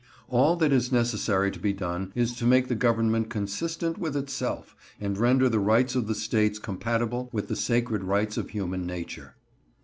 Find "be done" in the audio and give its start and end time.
1.59-2.11